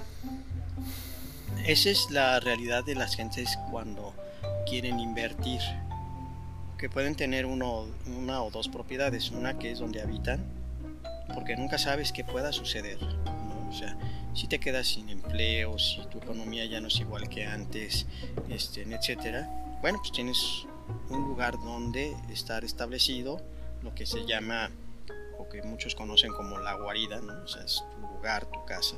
[1.66, 4.14] esa es la realidad de las gentes cuando
[4.68, 5.60] quieren invertir,
[6.78, 10.44] que pueden tener uno, una o dos propiedades, una que es donde habitan,
[11.34, 12.98] porque nunca sabes qué pueda suceder,
[13.68, 13.96] o sea,
[14.34, 18.06] si te quedas sin empleo, si tu economía ya no es igual que antes,
[18.48, 19.48] este, etcétera,
[19.80, 20.66] bueno, pues tienes
[21.08, 23.40] un lugar donde estar establecido,
[23.82, 24.70] lo que se llama,
[25.38, 27.42] o que muchos conocen como la guarida, ¿no?
[27.42, 28.96] O sea, es tu lugar, tu casa.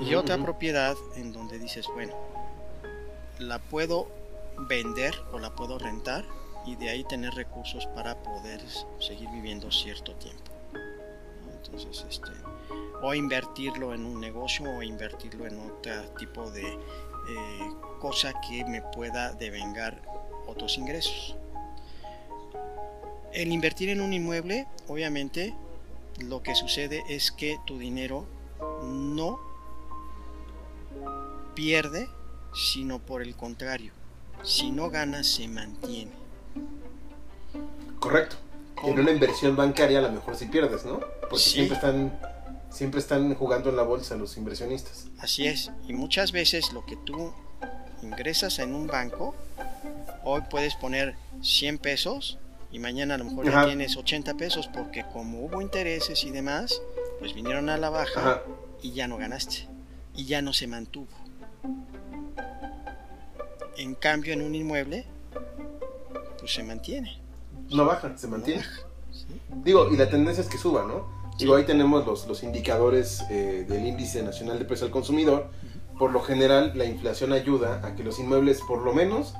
[0.00, 2.14] Y otra propiedad en donde dices, bueno,
[3.38, 4.08] la puedo
[4.68, 6.24] vender o la puedo rentar
[6.66, 8.60] y de ahí tener recursos para poder
[9.00, 10.52] seguir viviendo cierto tiempo.
[11.56, 12.30] Entonces, este,
[13.02, 18.82] o invertirlo en un negocio o invertirlo en otro tipo de eh, cosa que me
[18.82, 20.02] pueda devengar
[20.46, 21.36] otros ingresos.
[23.32, 25.54] El invertir en un inmueble, obviamente,
[26.18, 28.26] lo que sucede es que tu dinero
[28.84, 29.38] no
[31.54, 32.08] pierde,
[32.54, 33.92] sino por el contrario,
[34.42, 36.12] si no ganas se mantiene.
[37.98, 38.36] Correcto.
[38.82, 41.00] En una inversión bancaria a lo mejor sí pierdes, ¿no?
[41.20, 42.18] Porque siempre están
[42.72, 45.06] siempre están jugando en la bolsa los inversionistas.
[45.18, 47.32] Así es, y muchas veces lo que tú
[48.02, 49.34] ingresas en un banco,
[50.24, 52.38] hoy puedes poner 100 pesos
[52.72, 56.80] y mañana a lo mejor ya tienes 80 pesos porque como hubo intereses y demás,
[57.18, 58.42] pues vinieron a la baja
[58.82, 59.68] y ya no ganaste
[60.14, 61.08] y ya no se mantuvo.
[63.76, 65.06] En cambio en un inmueble,
[66.38, 67.20] pues se mantiene.
[67.70, 68.64] No baja, se mantiene.
[69.64, 71.21] Digo, y la tendencia es que suba, ¿no?
[71.38, 75.50] Digo, ahí tenemos los, los indicadores eh, del índice nacional de precio al consumidor.
[75.98, 79.34] Por lo general, la inflación ayuda a que los inmuebles, por lo menos,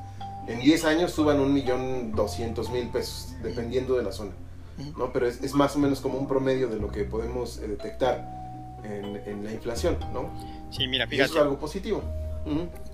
[0.46, 4.32] en 10 años suban un millón doscientos mil pesos, dependiendo de la zona.
[4.96, 5.12] ¿no?
[5.12, 8.80] Pero es, es, más o menos como un promedio de lo que podemos eh, detectar
[8.84, 10.30] en, en, la inflación, ¿no?
[10.70, 11.30] Sí, mira, fíjate.
[11.30, 12.02] eso es algo positivo.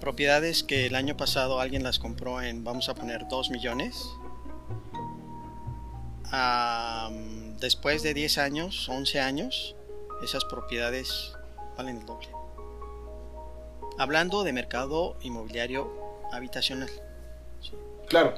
[0.01, 4.05] Propiedades que el año pasado alguien las compró en, vamos a poner, 2 millones.
[7.61, 9.77] Después de 10 años, 11 años,
[10.23, 11.33] esas propiedades
[11.77, 12.29] valen el doble.
[13.99, 15.91] Hablando de mercado inmobiliario
[16.33, 16.91] habitacional.
[18.09, 18.35] Claro.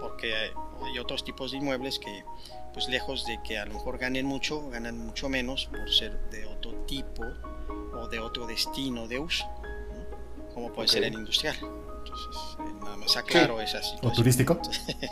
[0.00, 2.24] Porque hay otros tipos de inmuebles que,
[2.72, 6.46] pues lejos de que a lo mejor ganen mucho, ganan mucho menos por ser de
[6.46, 7.24] otro tipo
[7.94, 9.46] o de otro destino de uso,
[10.54, 11.56] como puede ser el industrial.
[11.60, 12.47] Entonces,
[13.08, 13.98] esa situación.
[14.02, 14.60] ¿O turístico?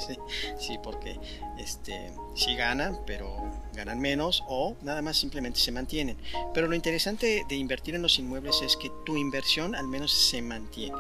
[0.59, 1.19] sí, porque
[1.59, 6.17] este, sí ganan, pero ganan menos o nada más simplemente se mantienen.
[6.55, 10.43] Pero lo interesante de invertir en los inmuebles es que tu inversión al menos se
[10.43, 10.97] mantiene.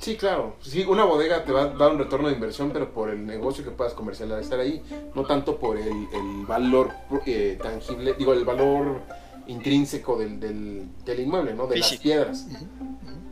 [0.00, 0.56] Sí, claro.
[0.60, 3.64] Sí, una bodega te va a dar un retorno de inversión, pero por el negocio
[3.64, 4.82] que puedas comercializar ahí,
[5.14, 6.06] no tanto por el,
[6.46, 6.92] valor
[7.24, 9.00] eh, tangible, digo, el valor
[9.46, 11.66] intrínseco del, del, inmueble, ¿no?
[11.66, 12.46] De las piedras.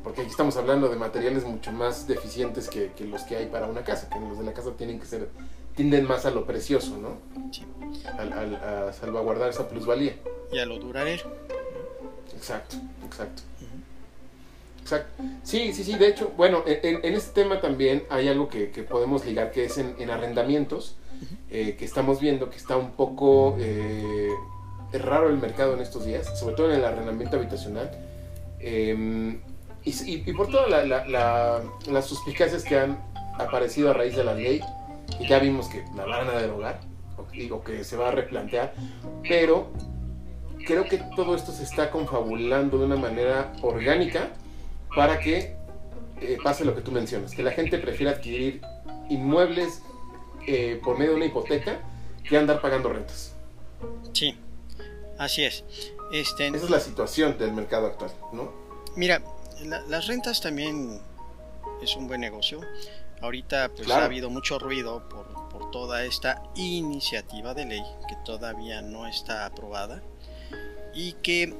[0.04, 3.82] Porque aquí estamos hablando de materiales mucho más deficientes que, los que hay para una
[3.82, 5.30] casa, que los de la casa tienen que ser,
[5.74, 7.16] tienden más a lo precioso, ¿no?
[7.50, 7.64] Sí.
[8.20, 10.14] a salvaguardar esa plusvalía.
[10.52, 11.32] Y a lo duradero.
[12.36, 13.42] Exacto, exacto.
[14.82, 15.10] Exacto.
[15.42, 15.94] Sí, sí, sí.
[15.94, 20.10] De hecho, bueno, en, este tema también hay algo que, podemos ligar, que es en,
[20.10, 20.96] arrendamientos,
[21.50, 24.28] eh, que estamos viendo que está un poco eh,
[24.92, 27.90] raro el mercado en estos días, sobre todo en el arrendamiento habitacional.
[28.60, 29.40] Em,
[29.84, 30.86] y, por todas
[31.86, 32.98] las suspicacias que han
[33.38, 34.60] aparecido a raíz de la ley,
[35.20, 36.80] y ya vimos que la van a derogar,
[37.18, 38.74] o, digo que se va a replantear,
[39.28, 39.70] pero
[40.66, 44.30] creo que todo esto se está confabulando de una manera orgánica
[44.94, 45.56] para que
[46.20, 48.62] eh, pase lo que tú mencionas, que la gente prefiera adquirir
[49.10, 49.82] inmuebles
[50.46, 51.80] eh, por medio de una hipoteca
[52.26, 53.34] que andar pagando rentas.
[54.12, 54.36] Sí,
[55.18, 55.64] así es.
[56.12, 58.52] Este, Esa es la situación del mercado actual, ¿no?
[58.96, 59.22] Mira,
[59.88, 61.00] las rentas también
[61.82, 62.60] es un buen negocio.
[63.20, 68.82] Ahorita pues ha habido mucho ruido por, por toda esta iniciativa de ley que todavía
[68.82, 70.02] no está aprobada
[70.94, 71.54] y que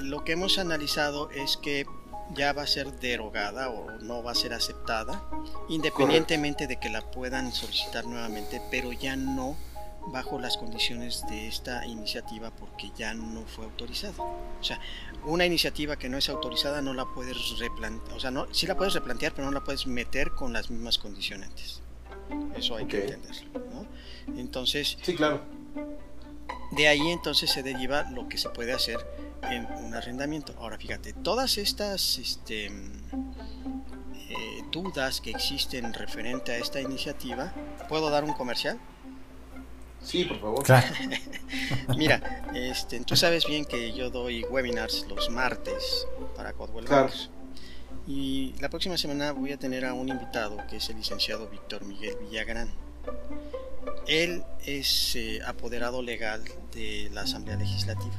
[0.00, 1.86] lo que hemos analizado es que
[2.34, 5.22] ya va a ser derogada o no va a ser aceptada,
[5.68, 9.56] independientemente de que la puedan solicitar nuevamente, pero ya no
[10.10, 14.14] bajo las condiciones de esta iniciativa porque ya no fue autorizada.
[14.22, 14.80] O sea,
[15.24, 18.76] una iniciativa que no es autorizada no la puedes replantear, o sea, no, sí la
[18.76, 21.82] puedes replantear, pero no la puedes meter con las mismas condiciones.
[22.56, 23.60] Eso hay que entenderlo.
[23.72, 24.38] ¿no?
[24.38, 25.42] Entonces, sí, claro.
[26.72, 28.98] De ahí entonces se deriva lo que se puede hacer
[29.42, 30.54] en un arrendamiento.
[30.58, 37.52] Ahora fíjate, todas estas este, eh, dudas que existen referente a esta iniciativa,
[37.88, 38.78] ¿puedo dar un comercial?
[40.08, 40.64] Sí, por favor.
[41.98, 46.86] Mira, este, tú sabes bien que yo doy webinars los martes para Codwell
[48.06, 51.84] Y la próxima semana voy a tener a un invitado que es el licenciado Víctor
[51.84, 52.70] Miguel Villagrán.
[54.06, 56.42] Él es eh, apoderado legal
[56.72, 58.18] de la Asamblea Legislativa.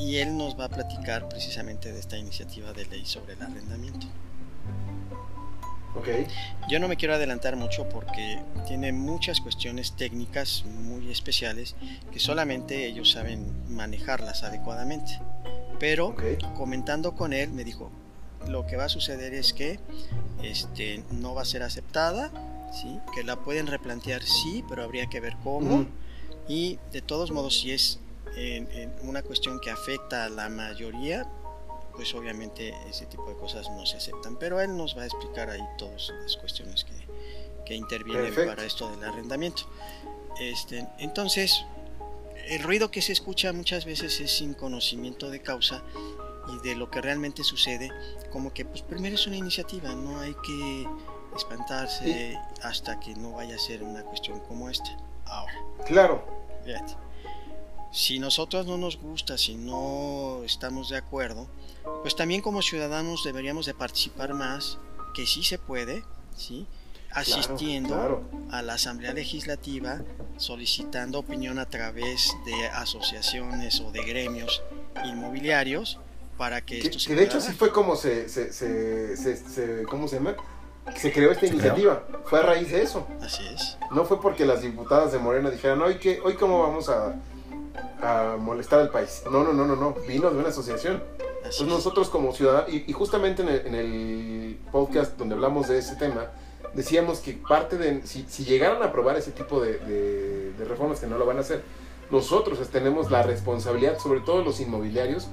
[0.00, 4.08] Y él nos va a platicar precisamente de esta iniciativa de ley sobre el arrendamiento.
[5.96, 6.26] Okay.
[6.68, 11.74] Yo no me quiero adelantar mucho porque tiene muchas cuestiones técnicas muy especiales
[12.12, 15.20] que solamente ellos saben manejarlas adecuadamente.
[15.78, 16.14] Pero
[16.56, 17.90] comentando con él me dijo,
[18.46, 19.80] lo que va a suceder es que
[20.42, 22.30] este, no va a ser aceptada,
[22.72, 23.00] ¿sí?
[23.14, 25.86] que la pueden replantear sí, pero habría que ver cómo
[26.48, 28.00] Y de todos modos, si es
[28.36, 31.26] en, en una cuestión que afecta a la mayoría,
[31.98, 34.36] pues obviamente ese tipo de cosas no se aceptan.
[34.36, 36.92] Pero él nos va a explicar ahí todas las cuestiones que,
[37.66, 38.54] que intervienen Perfecto.
[38.54, 39.62] para esto del arrendamiento.
[40.38, 41.64] Este, entonces,
[42.46, 45.82] el ruido que se escucha muchas veces es sin conocimiento de causa
[46.48, 47.90] y de lo que realmente sucede,
[48.30, 50.86] como que pues primero es una iniciativa, no hay que
[51.36, 54.96] espantarse hasta que no vaya a ser una cuestión como esta.
[55.24, 55.52] Ahora,
[55.84, 56.24] Claro,
[56.64, 56.94] fíjate,
[57.90, 61.48] si nosotros no nos gusta, si no estamos de acuerdo,
[62.02, 64.78] pues también como ciudadanos deberíamos de participar más,
[65.14, 66.04] que sí se puede,
[66.36, 66.66] ¿sí?
[67.12, 68.22] asistiendo claro.
[68.50, 70.02] a la Asamblea Legislativa
[70.36, 74.62] solicitando opinión a través de asociaciones o de gremios
[75.04, 75.98] inmobiliarios
[76.36, 77.56] para que Que, esto se que de hecho pueda sí dar.
[77.56, 80.36] fue como se, se, se, se- se- ¿cómo se llama?
[80.96, 81.54] Se creó esta ¿Se creó?
[81.60, 82.06] iniciativa.
[82.26, 83.06] Fue a raíz de eso.
[83.20, 83.76] Así es.
[83.90, 87.14] No fue porque las diputadas de Morena dijeran, hoy, que, hoy cómo vamos a,
[88.00, 89.22] a molestar al país.
[89.30, 89.94] No, no, no, no, no.
[90.06, 91.02] Vino de una asociación.
[91.44, 91.66] Así Entonces es.
[91.68, 95.96] nosotros como ciudadanos, y, y justamente en el, en el podcast donde hablamos de ese
[95.96, 96.26] tema,
[96.74, 101.00] decíamos que parte de, si, si llegaran a aprobar ese tipo de, de- de reformas
[101.00, 101.62] que no lo van a hacer,
[102.10, 105.28] nosotros tenemos la responsabilidad, sobre todo los inmobiliarios,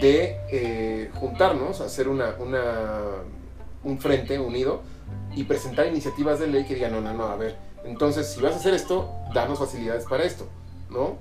[0.00, 3.02] de eh, juntarnos, hacer una, una,
[3.82, 4.82] un frente unido
[5.34, 8.52] y presentar iniciativas de ley que digan, no, no, no, a ver, entonces si vas
[8.52, 10.46] a hacer esto, danos facilidades para esto,
[10.90, 11.16] ¿no?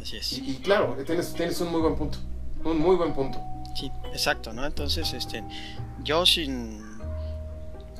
[0.00, 0.32] Así es.
[0.34, 2.18] Y, y claro, tienes, tienes un muy buen punto,
[2.64, 3.38] un muy buen punto.
[3.74, 4.64] Sí, exacto, ¿no?
[4.64, 5.42] Entonces, este,
[6.02, 6.80] yo sin,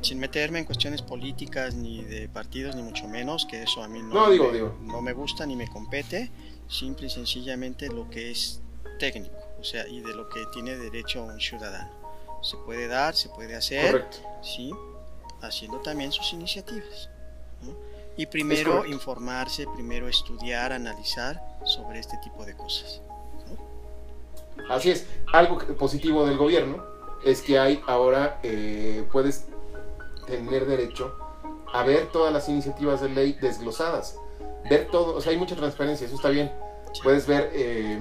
[0.02, 4.00] sin meterme en cuestiones políticas ni de partidos ni mucho menos, que eso a mí
[4.02, 4.76] no, No, digo, me, digo.
[4.82, 6.30] no me gusta ni me compete,
[6.68, 8.60] simple y sencillamente lo que es
[8.98, 11.90] técnico, o sea, y de lo que tiene derecho un ciudadano.
[12.42, 14.18] Se puede dar, se puede hacer, Correcto.
[14.42, 14.70] sí,
[15.40, 17.08] haciendo también sus iniciativas.
[17.62, 17.74] ¿no?
[18.16, 23.00] Y primero informarse, primero estudiar, analizar sobre este tipo de cosas.
[24.68, 25.06] Así es.
[25.32, 26.82] Algo positivo del gobierno
[27.24, 29.46] es que hay ahora, eh, puedes
[30.26, 31.16] tener derecho
[31.72, 34.16] a ver todas las iniciativas de ley desglosadas.
[34.70, 36.50] Ver todo, o sea, hay mucha transparencia, eso está bien.
[37.02, 37.98] Puedes ver eh,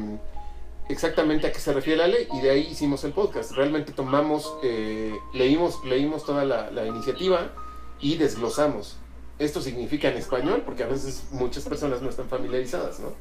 [0.89, 3.51] exactamente a qué se refiere la ley y de ahí hicimos el podcast.
[3.51, 7.51] Realmente tomamos, eh, leímos, leímos toda la, la iniciativa
[7.99, 8.97] y desglosamos.
[9.39, 13.13] Esto significa en español, porque a veces muchas personas no están familiarizadas, ¿no?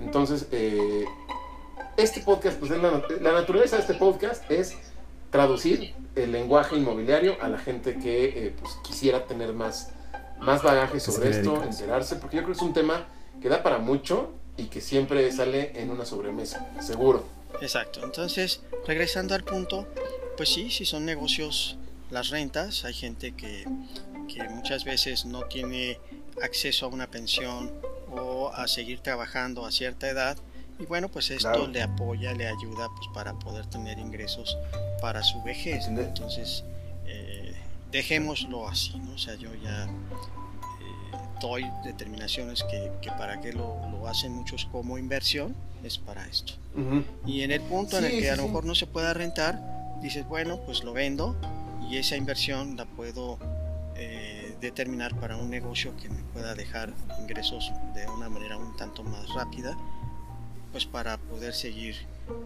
[0.00, 1.04] Entonces, eh,
[1.96, 4.76] este podcast, pues es la, la naturaleza de este podcast es
[5.30, 9.90] traducir el lenguaje inmobiliario a la gente que eh, pues, quisiera tener más,
[10.40, 13.06] más bagaje sobre esto, enterarse, porque yo creo que es un tema
[13.40, 17.24] que da para mucho y que siempre sale en una sobremesa, seguro.
[17.60, 18.04] Exacto.
[18.04, 19.88] Entonces, regresando al punto,
[20.36, 21.78] pues sí, si son negocios
[22.10, 23.64] las rentas, hay gente que,
[24.28, 25.98] que muchas veces no tiene
[26.42, 27.72] acceso a una pensión
[28.10, 30.36] o a seguir trabajando a cierta edad
[30.78, 31.66] y bueno, pues esto Claro.
[31.68, 34.56] le apoya, le ayuda pues para poder tener ingresos
[35.00, 35.88] para su vejez.
[35.88, 36.00] ¿no?
[36.00, 36.64] Entonces,
[37.06, 37.54] eh,
[37.90, 39.12] dejémoslo así, ¿no?
[39.14, 44.66] O sea, yo ya eh, doy determinaciones que, que para qué lo, lo hacen muchos
[44.66, 45.54] como inversión
[45.84, 46.54] es para esto.
[47.26, 48.48] Y en el punto en el que sí, a lo sí.
[48.48, 49.60] mejor no se pueda rentar,
[50.00, 51.36] dices, bueno, pues lo vendo
[51.90, 53.38] y esa inversión la puedo
[53.96, 59.02] eh, determinar para un negocio que me pueda dejar ingresos de una manera un tanto
[59.02, 59.76] más rápida,
[60.72, 61.94] pues para poder seguir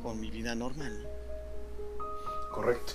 [0.03, 1.03] con mi vida normal.
[1.03, 1.09] ¿no?
[2.55, 2.93] Correcto.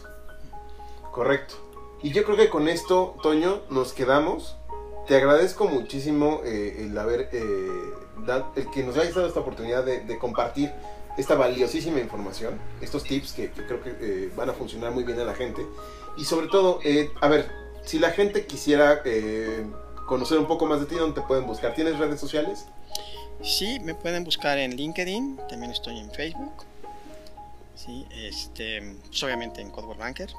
[1.11, 1.55] Correcto.
[2.03, 4.57] Y yo creo que con esto, Toño, nos quedamos.
[5.07, 7.93] Te agradezco muchísimo eh, el haber, eh,
[8.55, 10.71] el que nos hayas dado esta oportunidad de, compartir
[11.17, 15.19] esta valiosísima información, estos tips que, que creo que eh, van a funcionar muy bien
[15.19, 15.65] a la gente.
[16.17, 17.51] Y sobre todo, eh, a ver,
[17.83, 19.01] si la gente quisiera
[20.07, 21.73] conocer un poco más de ti, ¿dónde te pueden buscar?
[21.73, 22.65] ¿Tienes redes sociales?
[23.43, 26.65] Sí, me pueden buscar en LinkedIn, también estoy en Facebook.
[27.75, 30.29] Sí, este, pues obviamente en Codeword Banker.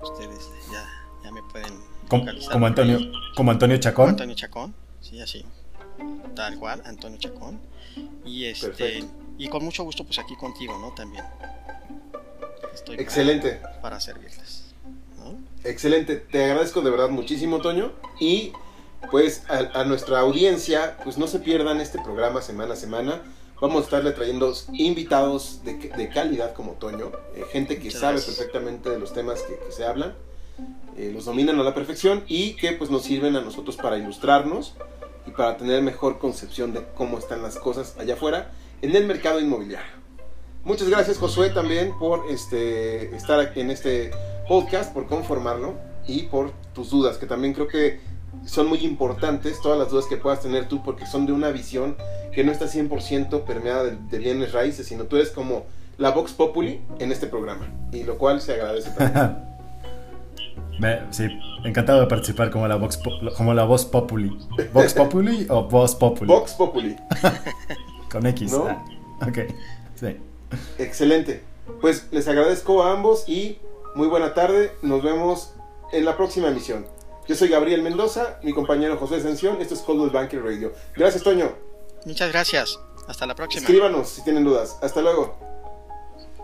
[0.00, 0.38] Ustedes
[0.72, 0.86] ya,
[1.24, 1.72] ya me pueden
[2.08, 2.66] Como, localizar como.
[2.66, 2.98] Antonio,
[3.34, 4.08] como Antonio Como Chacón.
[4.10, 5.44] Antonio Chacón, sí, así.
[6.36, 7.58] Tal cual, Antonio Chacón.
[8.24, 9.08] Y este Perfecto.
[9.38, 10.92] y con mucho gusto pues aquí contigo, ¿no?
[10.94, 11.24] También.
[12.72, 13.60] Estoy para- Excelente.
[13.82, 14.66] Para, servirles.
[15.16, 15.34] ¿no?
[15.64, 17.92] Excelente, te agradezco de verdad muchísimo, Toño.
[18.20, 18.52] Y
[19.10, 23.22] pues a, a nuestra audiencia, pues no se pierdan este programa semana a semana.
[23.60, 28.12] Vamos a estarle trayendo invitados de, de calidad como Toño, eh, gente que Muchas sabe
[28.14, 28.36] gracias.
[28.36, 30.14] perfectamente de los temas que, que se hablan,
[30.96, 34.74] eh, los dominan a la perfección y que pues nos sirven a nosotros para ilustrarnos
[35.26, 39.40] y para tener mejor concepción de cómo están las cosas allá afuera en el mercado
[39.40, 39.90] inmobiliario.
[40.64, 44.10] Muchas gracias Josué también por este, estar en este
[44.46, 45.74] podcast, por conformarlo
[46.06, 48.00] y por tus dudas, que también creo que
[48.44, 51.96] son muy importantes todas las dudas que puedas tener tú porque son de una visión
[52.32, 55.64] que no está 100% permeada de, de bienes raíces, sino tú eres como
[55.98, 59.38] la Vox Populi en este programa, y lo cual se agradece también.
[60.78, 61.26] Me- sí,
[61.64, 63.00] encantado de participar como la Vox,
[63.36, 64.38] como la Voz Populi.
[64.72, 66.28] ¿Vox Populi o Voz Populi?
[66.28, 66.96] Vox Populi.
[68.12, 68.52] Con X.
[68.52, 68.68] ¿No?
[68.68, 68.84] ah,
[69.26, 69.38] ok.
[69.96, 70.16] Sí.
[70.78, 71.42] Excelente.
[71.80, 73.58] Pues les agradezco a ambos y
[73.96, 74.70] muy buena tarde.
[74.82, 75.52] Nos vemos
[75.92, 76.86] en la próxima emisión.
[77.28, 79.60] Yo soy Gabriel Mendoza, mi compañero José Ascensión.
[79.60, 80.72] Esto es Coldwell Banker Radio.
[80.96, 81.52] Gracias, Toño.
[82.06, 82.80] Muchas gracias.
[83.06, 83.60] Hasta la próxima.
[83.60, 84.78] Escríbanos si tienen dudas.
[84.80, 85.38] Hasta luego.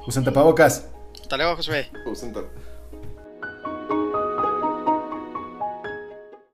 [0.07, 0.87] Usen tapabocas.
[1.23, 1.91] Hasta luego, Josué.
[2.05, 2.49] Usen todo.